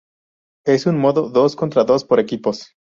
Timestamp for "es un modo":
0.65-1.29